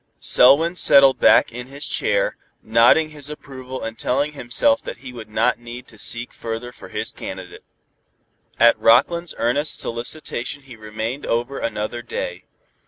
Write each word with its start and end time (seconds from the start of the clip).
Selwyn 0.19 0.75
settled 0.75 1.19
back 1.19 1.51
in 1.51 1.67
his 1.67 1.87
chair, 1.87 2.35
nodding 2.63 3.11
his 3.11 3.29
approval 3.29 3.83
and 3.83 3.99
telling 3.99 4.31
himself 4.33 4.81
that 4.81 4.97
he 4.97 5.13
would 5.13 5.29
not 5.29 5.59
need 5.59 5.85
to 5.85 5.99
seek 5.99 6.33
further 6.33 6.71
for 6.71 6.89
his 6.89 7.11
candidate. 7.11 7.63
At 8.59 8.79
Rockland's 8.79 9.35
earnest 9.37 9.77
solicitation 9.79 10.63
he 10.63 10.75
remained 10.75 11.27
over 11.27 11.59
another 11.59 12.01
day. 12.01 12.45